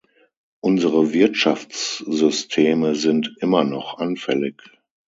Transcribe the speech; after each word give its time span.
Unsere 0.61 1.13
Wirtschaftssysteme 1.13 2.95
sind 2.95 3.35
immer 3.39 3.63
noch 3.63 3.99
anfällig. 3.99 4.55